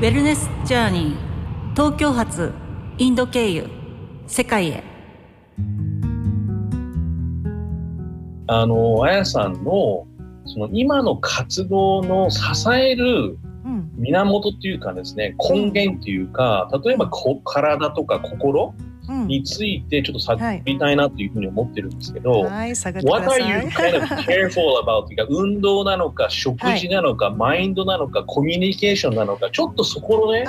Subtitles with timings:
[0.00, 2.54] ウェルネスジャーニー東京発
[2.96, 3.68] インド経由
[4.26, 4.82] 世界へ。
[8.46, 10.06] あの、あやさんの、
[10.46, 12.40] その今の活動の支
[12.72, 13.90] えるうん。
[13.98, 18.89] 源っていうかですね、根源っていうか、例えばこ体とか心うん
[19.26, 23.72] についてちょっと探りたいなっていうふうに思ってるんですけど、はい、What だ are さ you い。
[23.72, 25.04] kind of careful about?
[25.04, 30.44] っていうか、運動なのか、食事なのか、マインドなのか、コミュニケーションなのか、ちょっとそこのね、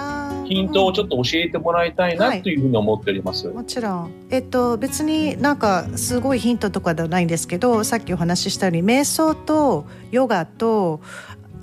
[0.48, 3.48] ヒントをちょっと教えてもらいたいなというふうに思っております。
[3.48, 11.02] もちろん、えっと、別になんかすごいヒントとかではないんですけどさっきお話ししたように瞑想とヨガと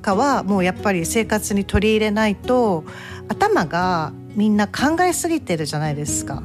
[0.01, 2.85] かはもうやっぱり生活に取り入れないと
[3.29, 6.43] 頭がみんな考えすぎてるじゃないですか。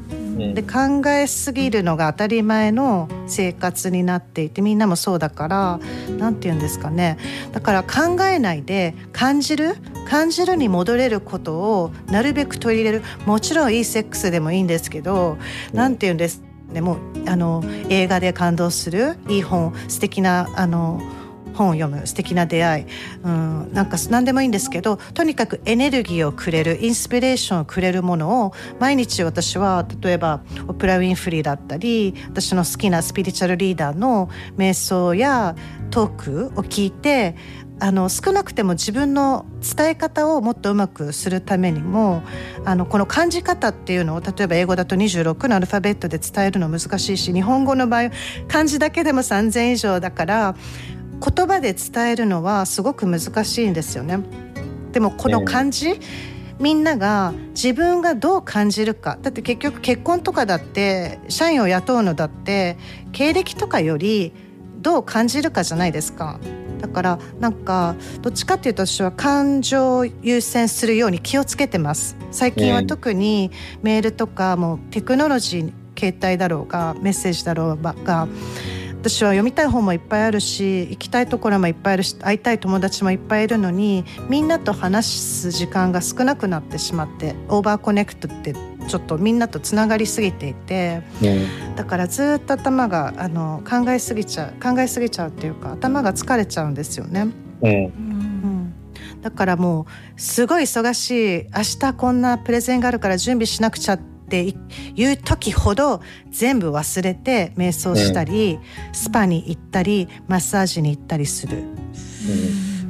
[0.53, 5.79] で考えすぎるのが当たり前の生活になっていてみんなもそうだから
[6.17, 7.17] 何て言うんですかね。
[7.51, 9.75] だから考えないで感じる？
[10.07, 13.03] 感じるに戻れることをなるべく取り入れる。
[13.25, 15.37] もちろんいいセックスでもいいんですけど
[15.73, 16.81] 何て言うんですね。
[16.81, 16.97] もう
[17.27, 21.01] あの映画で感動するいい本素敵なあの
[21.53, 22.85] 本を読む素敵な出会い、
[23.23, 35.55] うん、なんか何でもいいんですけどとにかくエネルギーをくれるインスピレーションをくれるものを毎日私は例えばオプラ・ウィンフリーだったり私の好きなスピリチュアルリーダーの瞑想や
[35.89, 37.35] トークを聞いて
[37.79, 42.23] あの少なくても自分の伝え方をもっとうまくするためにも
[42.65, 48.11] あのこの感じ方っていうのを例えば英語だと26のアルファベットで伝えるの難しいし日本語の場合
[48.47, 50.55] 漢字だけでも3,000以上だから
[51.23, 54.19] 言葉で伝えるのはすごく難しいんですよね。
[54.91, 55.99] でもこの漢字、
[56.59, 62.77] みんなが自分がどう感じるかだって結局結婚とかだって社員を雇うのだって
[63.11, 64.33] 経歴とかより
[64.77, 66.39] どう感じるかじゃないですか。
[66.79, 73.51] だからなんかどっちかっていうと私は感情を優先するように気をつけてます最近は特に
[73.81, 78.27] メールとかもうテクノロジー携帯だろうがメッセージだろうが
[79.03, 88.53] 私は読みたい本もいっぱいあるし行きたいところもいっぱいあるし会いたい友達もいっぱいいるのにみんなと話す時間が少なくなってしまって overconnect って
[88.87, 91.01] ちょっとみんなとつながりすぎていて
[91.75, 97.27] だからずっと頭があの考えすぎちゃう考えすぎちゃうっていうか頭が疲れちゃうんですよね。
[97.61, 98.73] うんうん、
[99.21, 99.85] だからも
[100.17, 106.01] うすごい忙しい明日こんなプレゼンがあるから準備しなくちゃっていう時ほど
[106.31, 108.59] 全部忘れて瞑想したり、
[108.91, 111.63] スパに行ったりマッサージに行ったりする。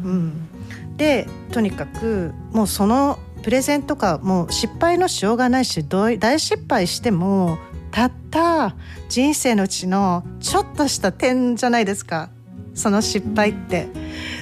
[0.03, 0.47] うん、
[0.97, 7.57] でとにかくもうそのプレゼンとかもう失敗のしようがないしどう大失敗しても
[7.91, 8.75] たった
[9.09, 12.29] 人生のうちのちょっとした点じゃないですか。
[12.73, 13.87] その失敗って。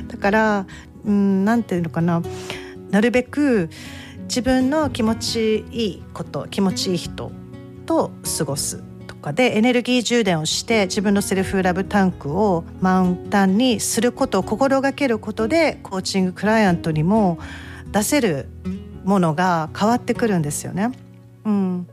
[0.07, 0.67] だから
[1.03, 2.21] うんなんていうのかな。
[2.91, 3.69] なるべく
[4.31, 7.33] 自分の気持ちいいこと気持ちいい人
[7.85, 17.39] と過ごすとかでエネルギー充電をして自分のセルフラブタンクを満タンにすることを心がけることでコーチングクライアントにも
[17.91, 18.47] 出せる
[19.03, 20.93] ものが変わってくるんですよね。
[21.43, 21.87] うん、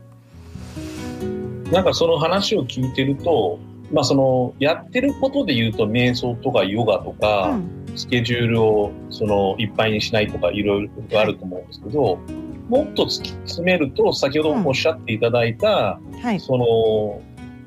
[1.73, 3.59] なんかその話を聞いてると、
[3.91, 7.59] まあそのやってることで言うと瞑想とかヨガとか、
[7.95, 12.19] スケジュールをそのいっぱいにしないとかいろいろあると思うんですけど、
[12.69, 16.65] もっと突き詰めると先ほどおっしゃっていただいた、はい、その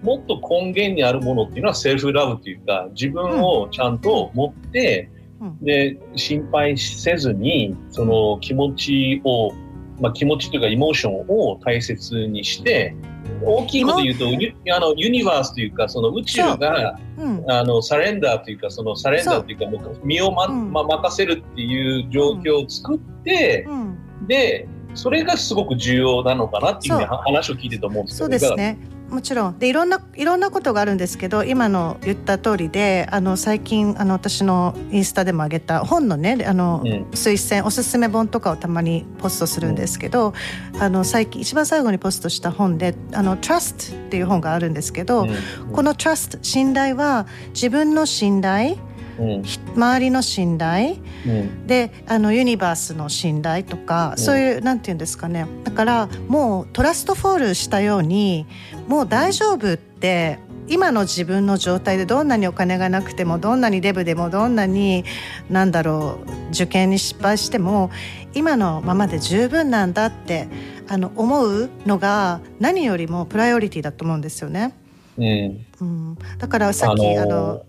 [0.03, 5.10] もっと根源にあるものっていうのはセルフラブというか自分をちゃんと持って、
[5.41, 5.59] うん。
[5.59, 9.53] で心配せずにその気持ちを、
[10.00, 12.94] まあ、気持ちというかエモーションを大切にして
[13.43, 17.50] 大きいこと言うとユあのユニバースというかその宇宙がうん。
[17.50, 19.66] あのサレンダーというかそのサレンダーというか
[20.04, 20.72] 身をま、うん。
[20.72, 24.26] ま任せるっていう状況を作って、うん。
[24.26, 27.16] でそれがすごく重要なのかなっていうふうにそう。
[27.19, 28.78] 話を聞いてて思うんですけそどうですね
[29.12, 29.59] もちろん。
[29.59, 37.03] でいろんないろんなことがあるんですけど今の言った通りであの最近あの私のインスタでも上げた本のねあの、うん。
[37.13, 40.33] 推薦おすすめ本とかをたまにポストするんですけど、
[40.78, 45.72] あの最近一番最後にポストした本で「あの Trust」っていう本があるんですけど、うん。
[45.72, 48.77] この Trust 信頼は自分の信頼
[49.74, 50.97] 周りの信頼。
[51.27, 51.66] うん。
[51.66, 54.19] であのユニバースの信頼とか、うん。
[54.19, 55.47] そういうなんて言うんですかね。
[55.65, 58.47] だからもうトラストフォールしたように
[58.89, 60.39] もう大丈夫って
[60.69, 65.04] 今の自分の状態でどんなにお金がなくてもどんなにデブでもどんなに
[65.51, 67.91] なんだろう受験に失敗しても
[68.34, 70.48] 今のままで十分なんだって
[70.89, 74.74] あの思うのが何よりもプライオリティだと思うんですよね。
[75.19, 75.66] うん。
[75.80, 77.65] うん、だからさっきあの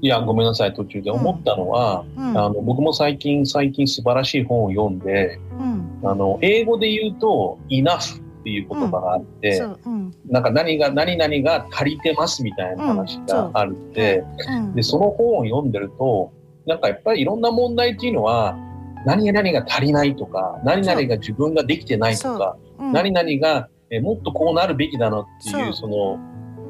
[0.00, 1.10] いやごめんなさい途中で。
[1.10, 2.38] 思ったのは、うん。
[2.38, 6.08] あの僕も最近最近素晴らしい本を読んでうん。
[6.08, 9.92] あの、英語で言うと、enough っていう言葉があって、うん。
[9.92, 13.92] うん、なんか何が、何々が足りてますみたいな話があるん。
[13.92, 14.24] で、
[14.74, 16.32] で、その本を読んでると、
[16.66, 18.56] なんかやっぱりいろんな問題っていうのは、
[19.04, 26.18] 何々が足りないとか、何々が自分ができてないとか、何々がえもっとこうなるべきだなっていう、その、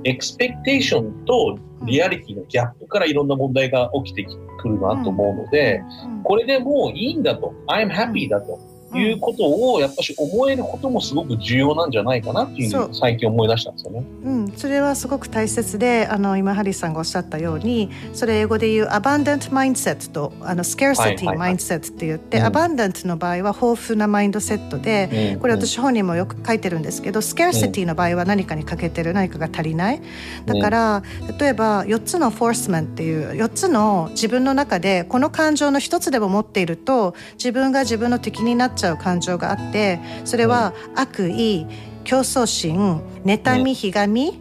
[0.06, 4.25] エクスペクテーションとリアリティのギャップからいろんな問題が起きて
[4.58, 5.82] くるなと思うので、
[6.23, 8.61] これでもういいんだと、I'm happy だと。
[8.99, 14.05] いうことをやっぱし思えることもすごく重要なんじゃないかなっていう最近思い出したんですよね。
[14.25, 30.01] うん、それはすごく大切であの今ハリーさんがおっしゃったようにそれ英語で言う abundant mindset とあの scarcity mindset って言って、はいはいはい、abundant の場合は豊富なマインドセットで、うん、これ私本人もよく書いてるんですけど scarcity の場合は何かに欠けてる何かが足りない。
[30.45, 31.03] だから、
[31.39, 41.67] 例えば4つのフォースメンっていう4つの自分の中でこの感情の1つでも持っていると自分が自分の敵になっちゃう感情があってそれは悪意
[42.05, 44.41] 競争心妬みひがみ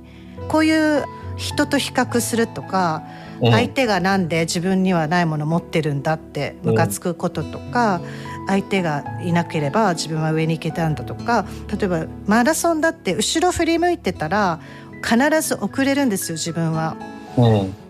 [0.50, 1.04] こういう
[1.38, 3.04] 人と比較するとか
[3.42, 8.02] 相手がなんで自分にはないもの持ってるんだってムカつくこととか
[8.48, 14.60] 相手がいなければ自分は上に行けたんだとか例えばマラソンだって後ろ振り向いてたら
[15.04, 16.96] 必ず遅れるんですよ自分は。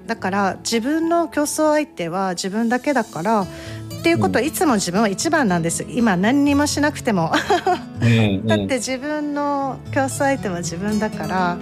[0.07, 3.47] だから自分の競争相手は自分だけだから
[4.05, 5.83] っていうことはいつも自分は一番なんです。
[5.89, 7.31] 今何にもしなくても。
[8.45, 11.57] だって自分の競争相手は自分だから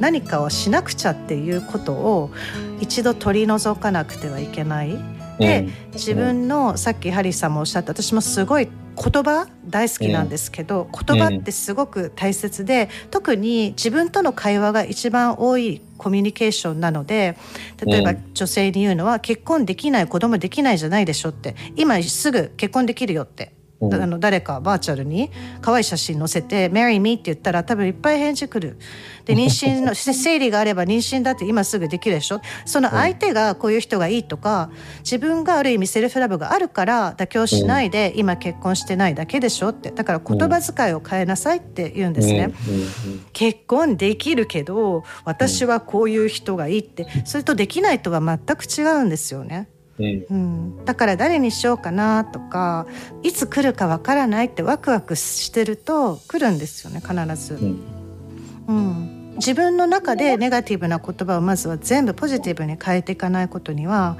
[0.00, 2.32] 何かをしなくちゃっていうことを
[2.80, 4.98] 一度取り除かなくてはいけない。
[5.38, 17.36] で自分のさっきハリーさんもおっしゃった私もすごい言葉大好きなんですけど、言葉ってすごく大切で特に自分との会話が一番多いコミュニケーションなので
[17.84, 21.54] 例えば女性に言うのは、結婚できない子供できないじゃないでしょって。
[21.76, 25.30] 今すぐ結婚できるよってあの誰かバーチャルに
[25.60, 28.78] 可愛い写真載せて「Marry me」って言ったら多分いっぱい返事来る。
[29.26, 32.40] で 妊娠の生理があれば妊娠だって今すぐできるでしょ？
[32.64, 34.70] その相手がこういう人がいいとか
[35.00, 39.90] 自分がある意味セルフラブがあるから妥協しないで今結婚してないだけでしょって。
[39.90, 42.52] だから言葉遣いを変えなさいって言うんですね。
[43.34, 47.06] 結婚できるけど私はこういう人がいいって。
[47.24, 49.68] それとできないとは全く違うんですよね。
[49.98, 52.86] うん、だから誰にしようかなとか
[53.22, 57.80] いつ来るかわからないってワクワクしてると来るんですよね必ず、うん、
[58.68, 64.18] うん、自分の中でネガティブな言葉をまずは全部ポジティブに変えていかないことには、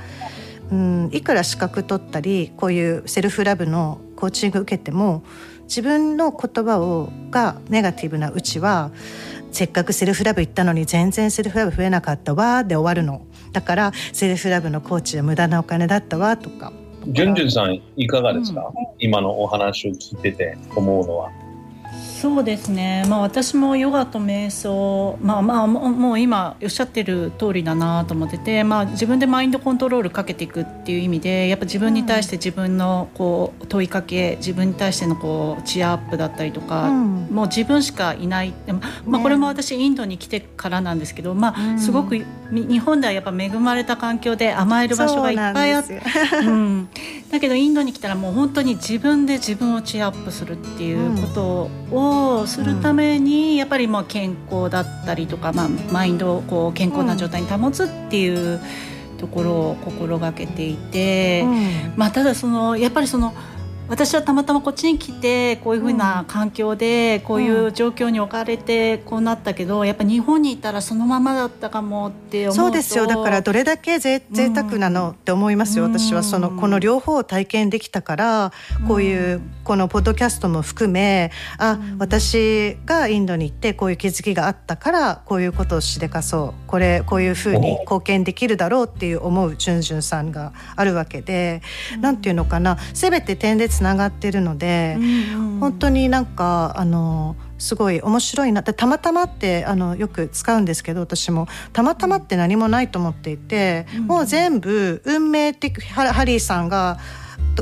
[0.70, 5.23] うん、いくら資格取ったりこういう self-love のコーチング受けても
[5.64, 8.93] 自分の言葉をがネガティブなうちは
[9.52, 13.26] せっかく self-love 行ったのに全然 self-love 増えなかったわで終わるの。
[13.56, 16.74] だから self-love のコーチは無駄なお金だったわとか。
[17.06, 21.30] じゅんじゅんさんいかがですか、うん、今のお話を聞いてて思うのは。
[22.20, 38.54] そうですね、まあ、私もヨガと瞑想、まあ、まあもう今おっしゃってる通りだなと思ってて、まあ、自分でマインドコントロールかけていくっていう意味でやっぱ自分に対して自分のこう問いかけ自分に対してのこう cheer up だったりとか、うん、もう自分しかいない
[39.04, 46.00] まあ、これも私インドに来てからなんですけど、まあ、すごく日本ではやっぱ恵まれた環境で甘える場所がいっぱいあって、
[46.46, 46.88] うん、
[47.30, 52.05] だけどインドに来たらもう本当に自分で自分をチアアップするっていうことを、
[52.40, 58.60] をするために、やっぱりもう健康だったりとか、まあ、マインドをこう健康な状態に保つっていう
[59.18, 61.44] ところを心がけていて、
[61.96, 63.34] まあ、ただそのやっぱりその。
[63.88, 73.06] 私はたまたまこっちに来てこういうふうな環境でこういう状況に置かれてこうなったけどやっぱ日本にいたらそのままだったかもって思うそうですよ。
[73.06, 78.52] だからどれだけぜ贅沢なのって思いますよ、私はそのこの両方を体験できたから
[78.88, 86.68] こういうこのポッドキャストも含めあ私がインドに行ってこういう気づきがあったからこういうことをしでかそう。
[86.68, 91.62] これこういうふうに貢献できるだろうっていう思うじゅんじゅんさんがあるわけで、
[91.94, 92.78] うん、なんていうのかな。
[92.94, 98.61] せめて点でつながってるので、うんうん、本当になんかあのすごい面白いな。
[98.61, 101.49] ってたまたまってあのよく使うんですけど私も。
[101.73, 106.99] たまたまって何もないと思っていて、うん、もう全部運命的ハリーさんが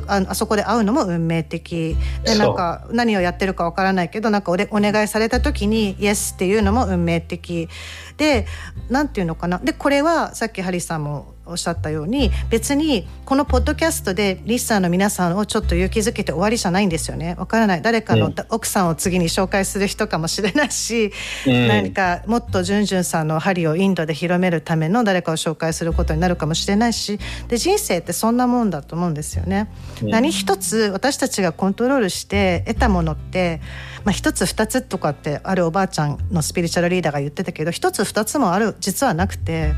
[0.06, 1.96] ああそこで会うのも運命的。
[2.24, 7.68] でなんか何をやってるかわからないけどなんかおお願いされた時にイエスっていうのも運命的。
[8.16, 8.46] で
[8.88, 9.58] 何て言うのかな。
[9.58, 21.12] でこれはさっきハリーさんもおっしゃったように別にこのポッドキャストでリスナーの皆さんをちょっと勇気づけて終わりじゃないんですよねわからない誰かの奥さんを次に紹介する人かもしれないし、
[21.46, 29.70] うん、何かもっとじゅんじゅんさんの針をインドで広めるための誰かを紹介することになるかもしれないしで人生ってそんなもんだと思うんですよね。
[30.02, 33.60] うん、何一つ私たちがコントロールして得たものって
[34.04, 39.72] まあ、一つ二つとかってあるおばあちゃんのスピリチュアルリーダーが言ってたけど一つ二つもある実はなくて。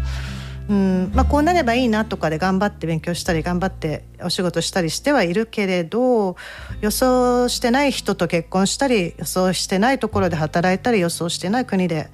[0.69, 1.13] うん。
[1.15, 6.37] まあ、こうなればいいなとかで頑張って勉強したり頑張ってお仕事したりしてはいるけれど
[6.81, 12.09] 予想してない人と結婚したり予想してないところで働いたり予想してない国で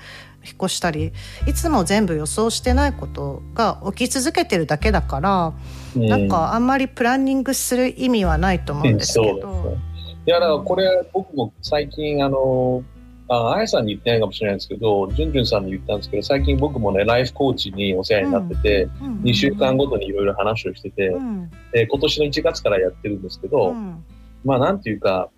[0.44, 1.12] 引っ越したり
[1.46, 5.54] いつも全部予想してないことが起き続けてるだけだから、
[5.96, 9.76] うん、なんかあんまりプランニングする意味はないと思うんですけど。
[10.24, 12.84] いやだからこれ僕も最近あの
[13.32, 24.04] あ、あやさんに言ってないかもしれないんですけど、じゅんじゅんさんに言ったんですけど、最近僕もね、ライフコーチにお世話になってて、うん、2週間ごとにいろいろ話をしてて、うん、で、今年の1月からやってるんですけど、うん、
[24.44, 25.30] まあなんていうか、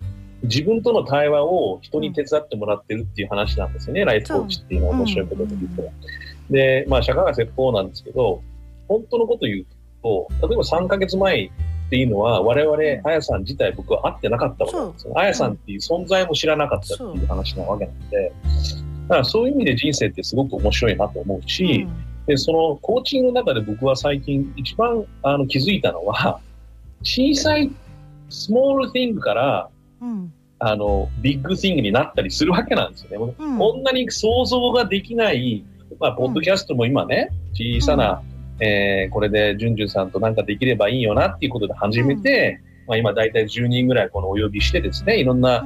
[0.43, 5.83] 自分との対話を人に手伝ってもらってるっていう話なんですよね、ライフコーチっていうのは面白いことで言うと。
[6.49, 8.41] で、まあ、釈迦が説法なんですけど、
[8.87, 9.65] 本当のこと言う
[10.03, 11.49] と、例えば3ヶ月前
[11.87, 15.13] っていうのは、我々、あやさん自体僕は会ってなかったわけなんですよ。
[15.15, 18.31] あやさんっていう存在も知らなかったっていう話なわけなので、
[19.07, 26.39] だからそういう意味で人生ってすごく面白いなと思うし、うん、で、そのコーチングの中で僕は最近一番あの気づいたのは、
[27.03, 27.71] 小さい
[28.29, 29.69] スモールティングから、
[30.01, 33.35] うん、あの、ビッグティングになったりするわけなんですよね。
[33.37, 35.63] うん、こんなに想像ができない、
[35.99, 38.23] まあ、ポッドキャストも今ね、小さな、
[38.59, 45.65] えー、これでじゅんじゅんさんとなんかできればいいよなっていうことで始めて、うん、まあ、今大体10人ぐらいこのお呼びしてですね、いろんな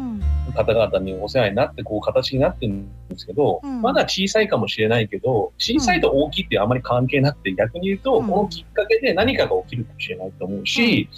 [0.55, 11.09] 方々にお世話になって、こう形になってるんですけど、うん、まだ小さいかもしれないけど、小さいと大きいってあまり関係なくて、逆に言うと、このきっかけで何かが起きるかもしれないと思うし、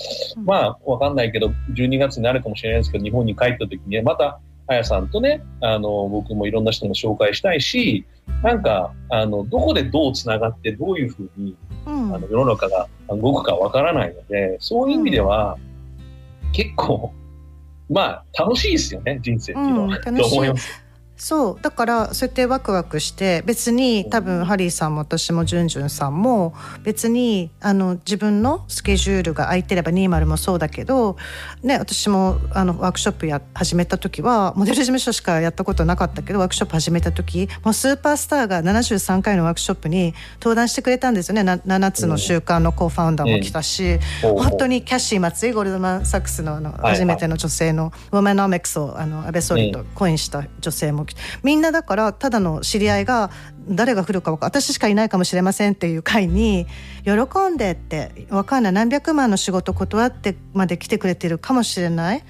[0.44, 4.40] まあ、わかんないけど、12月になるかもしれないですけど、日本に帰った時にまた、
[4.72, 8.06] あやさんとね、あの、僕もいろんな人も紹介したいし、
[8.42, 15.58] なんか、あの、どこでどう繋がって、どういうふうに、うん、あの、世の中が動くかわからないので、そういう意味では、
[16.46, 17.14] うん、結構、
[17.90, 20.00] まあ、楽しいですよね、人生っていうのは。
[20.06, 20.81] うん、 と思います。
[21.22, 31.18] そうだからそうやってワクワクして別に多分ハリーさんも私もジュンジュンさんも別にあの自分のスケジュールが空いてれば20もそうだけど、
[31.62, 41.42] ね、私もあのワークショップや始めた時はモデル事務所しかやったことなかったけどワークショップ始めた時もうスーパースターが73回のワークショップに登壇してくれたんですよね。
[41.44, 51.06] 7つの習慣のコーファウンダーも来たし、本当にキャッシー松井ゴールドマン・サックスのあの初めての女性のウォメノミクスをあの安倍総理とコインした女性も
[51.44, 53.32] みんなだからただの知り合いが
[53.68, 56.68] 誰が来るか私しかいないかもしれませんっていう会に
[57.04, 57.12] 喜
[57.54, 62.24] んでって分かんない何百万の仕事断ってまで来てくれてるかもしれない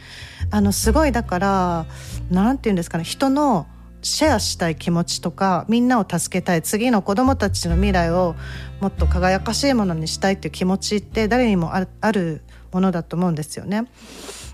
[0.49, 1.85] あのすごいだから
[2.29, 3.67] 何て言うんですかね人の
[4.01, 8.35] シェアしたい気持ちとかみんなを助けたい次の子どもたちの未来を
[8.79, 13.85] もっと輝かしいものにしたいっていう気持ちって誰にもあるものだと思うんですよね。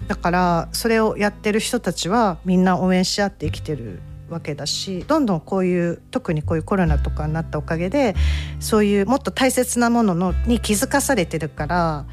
[0.07, 8.15] だからそれをやってる人たちはみんな応援し合って生きてるわけだしどんどんこういう特にこういうコロナとかになったおかげで
[8.59, 12.05] そういうもっと大切なもののに気づかされてるから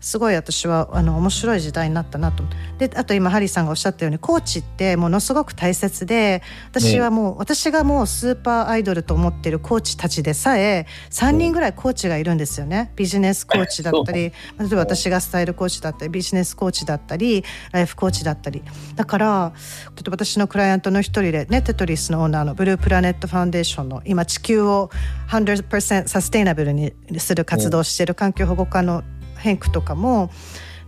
[0.00, 2.44] すごい私はあの面白い時代になったなと
[2.78, 12.92] であと今ハリーさんがおっしゃったようにコーチってものすごく大切で私はもう、ね、私がもうスーパーアイドルと思ってるコーチたちでさえ3人ぐらいコーチがいるんですよね。
[12.94, 14.32] ビジネスコーチだったり例
[14.66, 18.62] えば私がスタイルコーチだったりビジネスコーチだったりライフコーチだったり。
[18.94, 19.52] だから
[19.96, 24.90] 例えば私のクライアントの一人でねテトリスのオーナーのブループラネットファンデーションの今地球を
[25.28, 29.02] 100%サステイナブルにする活動をしている環境保護課の
[29.38, 30.30] ヘンクとかも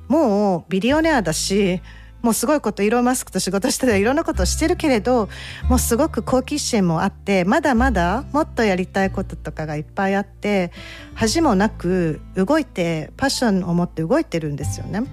[0.08, 1.80] もうビリオネアだし
[2.22, 5.28] もうすごいことイーロン・マスクと仕事してたいろんなことをしてるけれど
[5.68, 10.72] もうすごく好奇心もあってまだまだもっとやりたいこととかがいっぱいあって
[11.14, 15.04] 恥もなく動いてパッションを持って動いてるんですよね。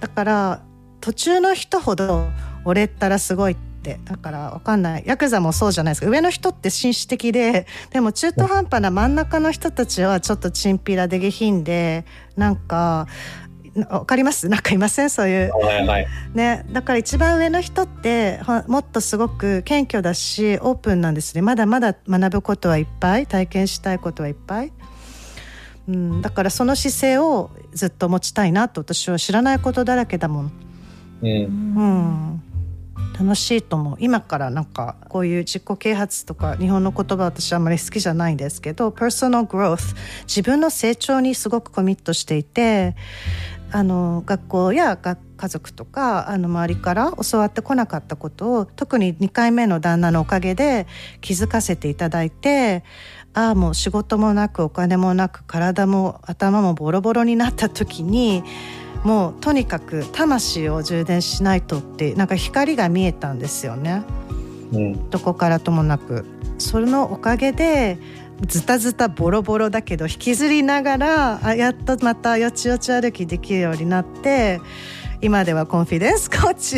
[0.00, 0.62] だから
[1.00, 2.26] 途中の人ほど
[2.64, 4.00] 俺ったらすごいって。
[4.04, 5.04] だから分かんない。
[5.06, 6.08] ヤクザもそうじゃないですか。
[6.08, 12.04] 上の人って紳士的ででも中途半端な真ん中の人たちはちょっとチンピラで下品で
[12.36, 13.06] なんか
[13.88, 14.48] わかります？
[14.48, 15.10] なんかいません？
[15.10, 21.42] そういう、はいはい、ね、だから一番上の人ってもっとすごく謙虚だしオープンなんですね。
[21.42, 24.72] まだまだ学ぶことはいっぱい体験したいことはいっぱい、
[25.88, 30.52] うん、だからその姿勢をずっと持ちたいなと私は知らないことだらけだもん。
[31.22, 32.42] うん、うん
[33.18, 33.96] 楽しいと思う。
[33.98, 39.96] 今からなんかこういう自己啓発とか日本の言葉私あんまり好きじゃないんですけど personal growth
[40.26, 42.94] 自分の成長にすごくコミットしていて
[43.72, 45.18] あの学校や家
[45.48, 50.86] 族とかあの周りから教わってこなかったことを特に2回目の旦那のおかげで
[51.20, 52.84] 気づかせていただいて
[53.34, 58.44] ああもう仕事もなくお金もなく体も頭もボロボロになった時に
[59.06, 64.02] もうとにかく魂を充電しないとってなんか光が見えたんですよね、
[64.72, 66.26] うん、どこからともなく。
[66.58, 67.98] そのおかげで
[68.46, 74.60] ズタズタボロボロだけど引きずりながらあやっとまたよちよち歩きできるようになって
[75.20, 76.76] 今ではコンフィデンスコーチ。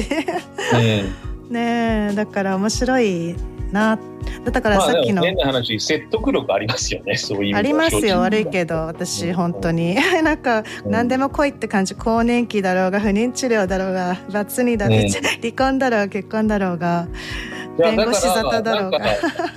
[1.50, 2.12] ねえ。
[2.14, 3.36] だから面白い
[3.72, 3.98] な。
[4.44, 9.96] だからさっきの、まあ、話説得力ありますよねそういうありますよ悪いけど私本当に。
[10.22, 11.94] なんか、何でも来いって感じ。
[11.94, 17.08] 更年期だろうが不妊治療だろうがバツにだろう、離婚だろうが結婚だろうが
[17.78, 19.00] 弁護士沙汰だろうが。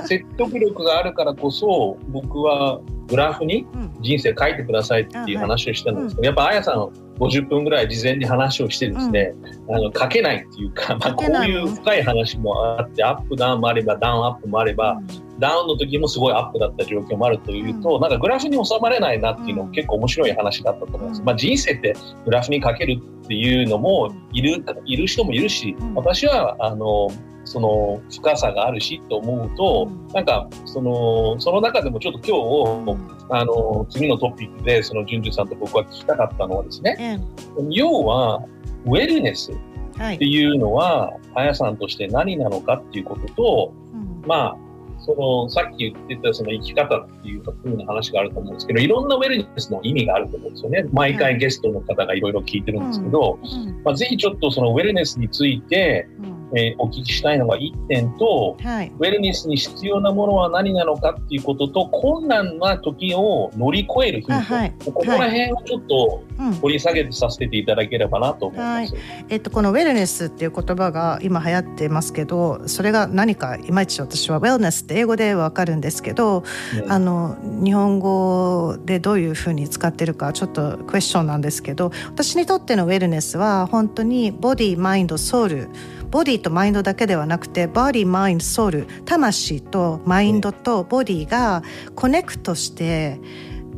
[0.05, 2.79] 説得力があるからこそ僕は
[3.11, 3.67] グラフに
[3.99, 6.89] 人生書いてくださいっていう話をしたんですけど、やっぱあやさん
[7.19, 9.33] 50分ぐらい事前に話をしてですね、
[9.67, 21.21] うん、あの書けないっていうか、まあ、こういう深い話もあってアップダウンもあればダウンアップもあれば、うん、ダウンの時もすごいアップだった状況もあるというと、うん、なんかグラフに収まれないなっていうのも結構面白い話だったと思います。
[21.21, 27.09] まあ、人生ってグラフに書けるっていうのもいるいる人もいるし、私はあの
[27.51, 32.97] その深さがあるしと思うと、なんかそのその中でもちょっと今日、
[33.29, 37.21] あの次のトピックでその純次さんと僕は聞きたかったのはですね、
[37.57, 38.41] うん、要は
[38.85, 44.57] ウェルネスっていうのは、あやさんとして何なのかっていうことと、うん、まあ
[44.99, 50.85] そのさっき言ってたその生き方っていうふうな話があると思うんですけどいろんなウェルネスの意味があると思うんですよね。
[50.93, 53.37] 毎回ゲストの方がいろいろ聞いてるんですけど、
[53.83, 56.07] まあ、ぜひちょっとそのウェルネスについて、
[56.53, 66.23] えー、お聞きしたいのが1点と、はい、ウェルネスに必要なものは何なのかっていうことと困難な時を乗り越えるヒント、はい、ここら辺をちょっと
[66.61, 76.43] 掘り下げてさせていただければなと思います、はい、えっと、このウェルネスっていう言葉が今流行ってますけどそれが何かいまいち私はウェルネスって英語でわかるんですけど、
[76.83, 85.69] うん、あの日本語でどういうふうに使ってるかちょっとクエスチョンなんですけど私にとってのウェルネスは本当にボディマインドソウル
[86.11, 91.63] ボディとマインドだけではなくてボディマインドソウル魂とマインドとボディが
[91.95, 93.19] コネクトして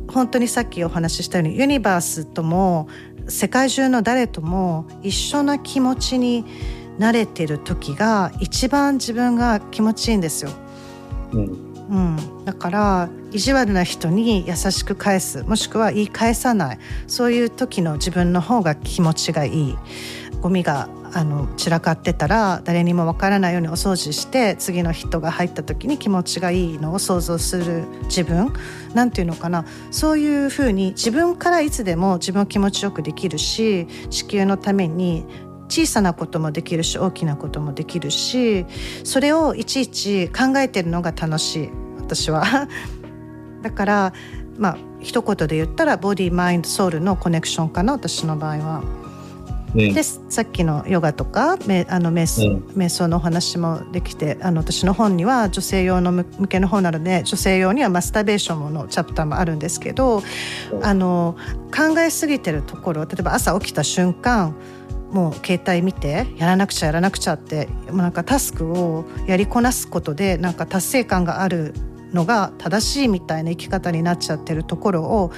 [0.08, 2.88] 本当にさっきお話ししたようにユニバースとも
[3.28, 6.44] 世界中の誰とも一緒な気持ちに
[6.98, 10.50] 慣れてる時が一番自分が気持ちいいんですよ。
[11.32, 19.76] うん、うん、だから意地悪な人に優しく返すもしくは言い返さないそういう時の自分の方が気持ちがいい
[20.40, 28.52] ゴミがあの散らかってたら誰にもわからないようにお掃除して次の人が入った時に気持ちがいいのを想像する自分
[28.94, 35.24] なんていうのかなそういうふうに自分からいつでも自分を気持ちよくできるし地球のために
[35.68, 38.66] 小さなこともできるし大きなこともできるし
[39.04, 42.44] それをいちいち考えてるのが楽しい私は。
[43.62, 44.12] だから
[44.58, 49.03] まあ一言で言ったらボディマインドソウルのコネクションかな私の場合は。
[49.74, 60.22] でさっきのヨガとかあの瞑想,、瞑想のお話もできてあの私の本には女性用の向けの本なので女性用にはマスターベーションのチャプターもあるんですけど
[60.82, 61.36] あの
[61.76, 64.54] 考えすぎてるところ例えば朝起きた瞬間
[65.10, 71.74] もう携帯見てやらなくちゃやらなくちゃってもうなんかタスクをやりこなすことでなんか達成感がある
[72.12, 75.32] のが正しいみたいな生き方になっちゃってるところを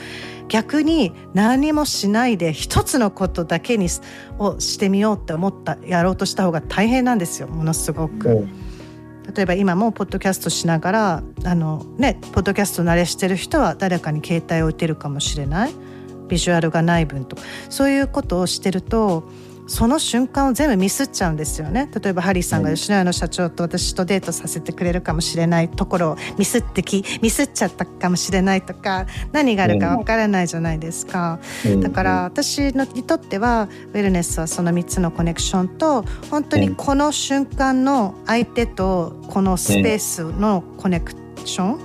[0.49, 3.89] 逆に何もしないで一つのことだけに
[4.39, 8.47] をしてみようって思ったやろうとした方が大変なんですよものすごく。
[9.35, 15.73] 例えば今もポッドキャストしながらあのねポッドキャスト慣れしてる人は誰かに携帯を打てるかもしれない。
[16.29, 17.43] ビジュアルがない分とか。
[17.69, 19.29] そういうことをしてると
[19.67, 21.89] その瞬間を全部ミスっちゃうんですよね。
[22.01, 31.41] 例えばハリーさんが吉野家の社長と私とデートさせてくれるかもしれないところをミスってきミスっちゃったかもしれないとか何があるかわからないじゃないですか、
[31.81, 41.13] だから私のにとってはウェルネスはその3つのコネクションと本当にこの瞬間の相手とこのスペースのコネク
[41.45, 41.77] ショ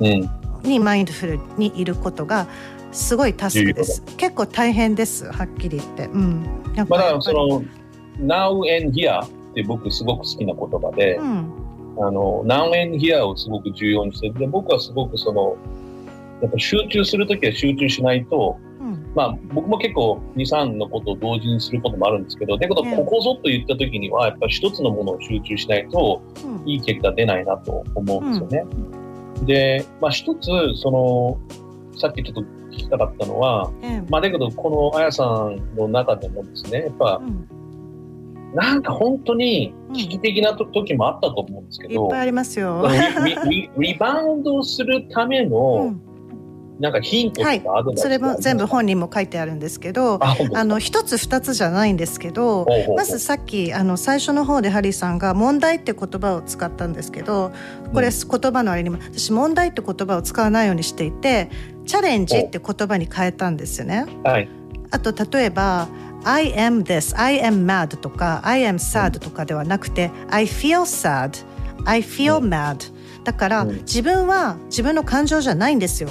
[0.00, 0.28] ン
[0.64, 2.46] にマインドフルにいることが
[2.90, 4.02] すごいタスクです。
[4.16, 6.06] 結構大変です、はっきり言って。
[6.06, 6.61] うん。
[6.76, 7.62] まあ、だからその、
[8.18, 11.52] now and here って僕すごく好きな言葉で、うん、
[11.98, 15.56] あの、now and here をすごく重要にしてで、僕はすごくその、
[16.40, 26.20] やっぱ集中するときは集中しないと、うん、まあ、僕も結構2、3のことを同時にすることもあるんですけど、だけど、ここぞと言った時には、やっぱり一つのものを集中しないと、
[26.66, 28.64] いい結果出ないなと思うんですよね。
[29.38, 31.38] うん、で、まあ一つ、その、
[31.96, 37.48] さっきちょっと聞きたかったのは、うん、まあだけど、このあやさんの中でもですね、やっぱ、うん。
[38.54, 42.86] なんか本当に危機的な時もあったと思うんですけど、いっぱいありますよ。
[43.24, 45.94] リリリバウンドするための、
[46.82, 47.62] なんかヒントはい、
[47.94, 57.52] それも全部本にも書いてあるんですけどあの一つ二つじゃないんですけどまずさっきあの最初の方でハリーさんが「問題」って言葉を使ったんですけど
[57.92, 61.50] これ言葉のあれにも私「問題」って言葉を使わないようにしていて
[61.86, 64.06] 「チャレンジ」って言葉に変えたんですよね。
[64.24, 64.48] はい、
[64.90, 65.88] あと例えば
[66.24, 71.44] I am this, I am mad とか I am sad とかではなくて I feel sad,
[71.84, 72.92] I feel mad
[73.24, 76.10] だから自分は自分の感情じゃないんですよ。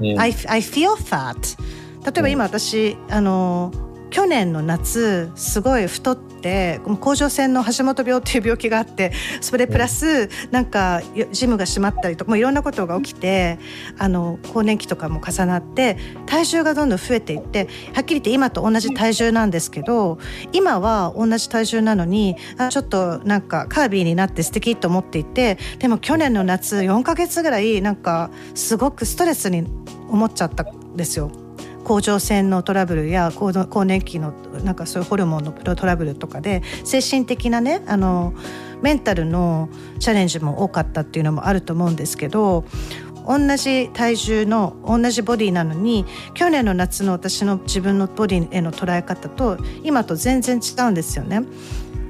[0.00, 1.56] I, I feel fat
[2.04, 3.72] 例えば今私あの
[4.16, 11.02] 去年の夏すごい太って甲状腺の橋本病っていう病気があってそれプラスなんか
[11.32, 13.58] ジムが閉まったりとかもいろんなことが起きて
[13.98, 20.18] あの更年期とかも重なって体重がどんどん増えていってはっきり言って今と同じ体重なんですけど
[20.50, 29.66] 今は同じ体重なのにあちょっとなんかカービィになって素敵と思っていてでも去年の夏4ヶ月ぐらいなんかすごくストレスに
[30.08, 31.45] 思っちゃったんですよ。
[31.86, 34.32] 甲状腺のトラブルや更年期の
[34.64, 38.34] なんかそういうホルモンのトラブルとかで精神的なねあの
[38.82, 39.68] メンタルの
[40.00, 42.64] チャレンジも多かったっていうのもあると思うんですけど
[43.28, 51.44] 同じ体重の同じボディなのに去年の夏の私の自分のボディへの捉え方と今と全然違うんですよね。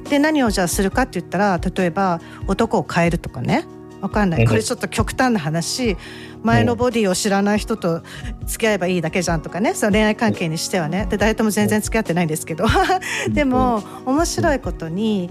[0.09, 3.67] で何をじゃあするかって言ったら例えば男を変えるとかね
[4.07, 4.47] わかんない。
[4.47, 5.97] これちょっと極端な話。
[6.42, 8.03] 前のボディを知らない人と
[8.47, 9.75] 付き合えばいいだけじゃんとかね。
[9.75, 11.07] その恋愛関係にしてはね。
[11.11, 12.66] で誰とも全然付き合ってないんですけど。
[13.29, 15.29] でも面白いことに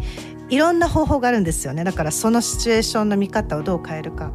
[0.50, 1.84] いろんな方法があるんですよね。
[1.84, 4.32] だからそのシチュエーションの見方をどう変えるか。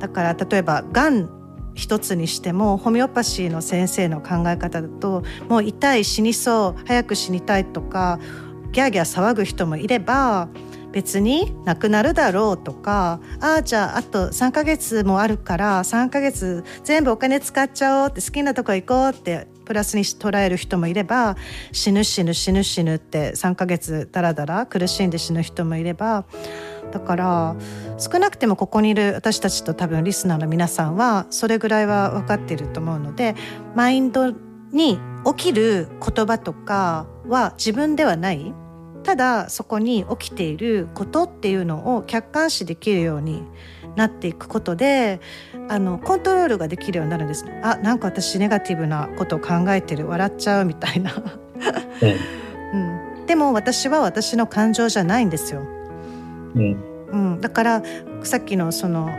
[0.00, 1.28] だから例えばがん
[1.74, 8.18] 一つにしてもホメオパシーの先生の考え方だともう痛い死にそう早く死にたいとか
[8.72, 10.48] ギャーギャー騒ぐ人もいれば
[10.92, 21.36] 別になくなるだろうとかああじゃああと3ヶ月もあるから3ヶ月全部お金使っちゃおうって好きなとこ行こうってプラスに捉える人もいれば
[21.70, 26.24] 死ぬ死ぬ死ぬ死ぬって3ヶ月だらだら苦しんで死ぬ人もいれば
[26.90, 27.56] だから
[27.98, 33.36] 少なくてもここにいる私たちと多分リスナーの皆さんはそれぐらいは分かっていると思うので
[33.76, 34.32] マインド
[34.72, 38.52] に起きる言葉とかは自分ではない。
[39.02, 43.42] ただそこに起きていることっていうのを客観視できるように
[43.96, 45.20] なっていくことで
[45.68, 51.12] あのコントロールができるようになるんですあなんか私ネガティブなことを考えてる笑っちゃうみたいな、
[52.72, 55.62] うん、でも私は私の感情じゃないんですよ、
[56.54, 56.76] うん、
[57.10, 57.82] うん、だから
[58.22, 59.10] さっきのその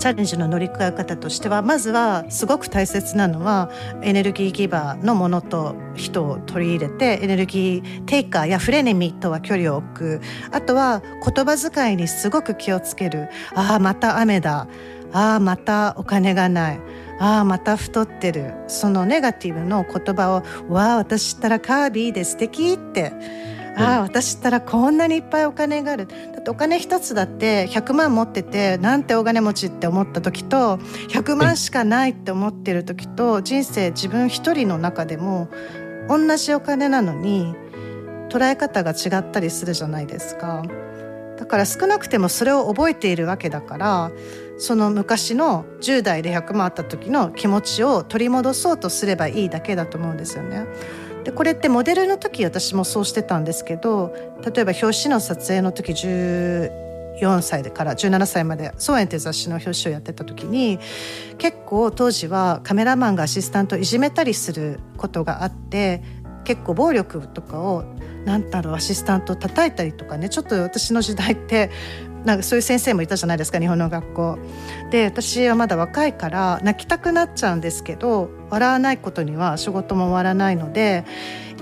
[0.00, 3.70] チャレンジの乗り換え方としてはまずはすごく大切なのは
[4.02, 10.20] エネルギーギバーのものと人を取り入れてエネルギーテイカーやフレネミーとは距離を置く。
[10.52, 13.28] あとは言葉遣いにすごく気をつける。
[13.54, 14.68] ああまた雨だ。
[15.12, 16.80] ああまたお金がない。
[17.18, 18.54] ああまた太ってる。
[18.68, 23.12] そのネガティブの言葉を「わあ私ったらカービィで素敵って
[23.80, 30.76] ああ私ったらこんなにいっぱいお金があるだってお金一つだって100万持っててなんて大金持ちって思った時と
[31.08, 35.48] 100万しかないって思ってる時と人生自分一人の中でも
[36.08, 37.54] 同じお金なのに
[38.28, 40.62] 捉え方が違ったりするじゃないですか。
[41.36, 44.12] だから少なくてもそれを覚えているわけだから
[44.60, 50.66] その昔の10代で100万あった時の気持ちを取り戻そうとすればいいだけだと思うんですよね。
[51.24, 60.78] でこれってモデルの時私もそうしてたんですけど例えば表紙の撮影の時14歳から17歳まで「ソーエン」って雑誌の表紙をやってた時に
[61.38, 66.02] 結構当時はカメラマンがアシスタントをいじめたりすることがあって
[66.44, 67.84] 結構暴力とかを
[68.24, 71.70] 何だろうアシスタントを叩いたりとかねちょっと私の時代って
[72.24, 74.38] なんかそういう先生もいたじゃないですか日本の学校。
[74.90, 81.04] で私はまだ若いから泣きたくなっちゃうんですけど笑わないことには仕事も終わらないので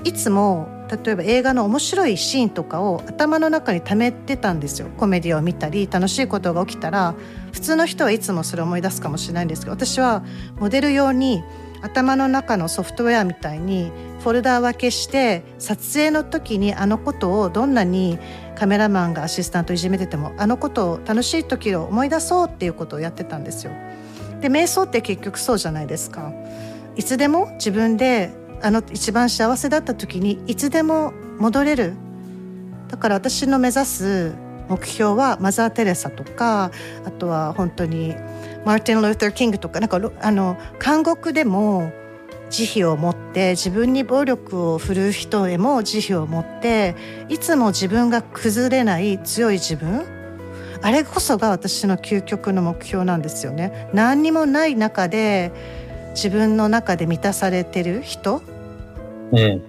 [0.04, 0.68] いつも
[1.04, 7.14] 例えば映画の面白いシーンとかを頭の中に溜めてたんですよコメディを見たり楽しいことが起きたら
[7.52, 10.24] 普通の人はいつもそれを思い出すかもしれないんですけど私は
[10.58, 11.42] モデル用に
[11.82, 13.92] 頭の中のソフトウェアみたいに
[14.28, 18.18] フォルダー分けして撮影の時にあのことをどんなに
[18.56, 23.72] カメラマンがアシスタントいじめててもあのことを楽しい時を思い出そうっていうことをやってたんですよ。
[24.42, 26.30] で瞑想って結局そうじゃないですか。
[26.94, 31.94] いつでも自分であの一番幸せだった時にいつでも戻れる
[32.88, 34.34] だから私の目指す
[34.68, 36.70] 目標はマザー・テレサとか
[37.06, 38.14] あとは本当に
[38.66, 41.90] マーティン・ルーター・キングとかなんかあの監獄でも
[42.50, 46.96] 慈悲を持って自分に暴力を振るう人へも慈悲を持って
[47.28, 50.06] いつも自分が崩れない強い自分。
[50.80, 53.90] あれこそが私の究極の目標なんですよね。
[53.92, 55.52] 何にもない中で
[56.10, 58.42] 自分の中で満たされてる人、
[59.32, 59.62] うん、うん、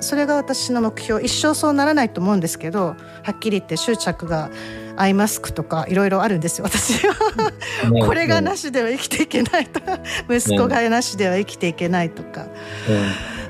[0.00, 1.22] それが私の目標。
[1.22, 2.96] 一生そうならないと思うんですけどは
[3.32, 4.50] っきり言って執着が
[4.96, 7.14] アイマスクとかいろいろあるんですよ私は。
[8.04, 9.80] これがなしでは生きていけないと。
[9.80, 12.46] か息子がなしでは生きていけないとか、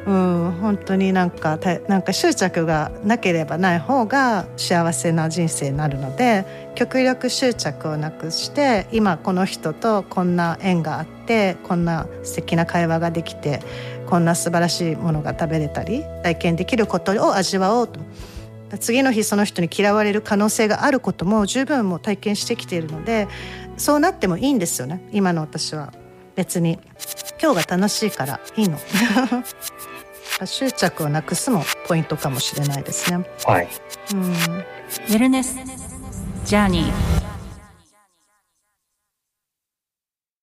[0.06, 13.60] うん、本当になんかなんか執着がなければない方が幸せな人生になるので極力執着をなくして今この人とこんな縁があってこんな素敵な会話ができて
[14.06, 18.00] こんな素晴らしいものが食べれたり体験できることを味わおうと。
[18.80, 23.28] 次の日その人に嫌われる可能性があることも十分も体験してきているので
[23.76, 25.02] そうなってもいいんですよね。
[25.12, 25.92] 今の私は。
[26.34, 26.78] 別に。
[27.42, 28.78] 今日が楽しいからいいの。
[30.44, 33.26] 執着をなくすもポイントかもしれないですね。
[33.44, 33.68] はい、
[34.12, 35.56] うん、ウェルネス
[36.44, 37.35] ジャーニー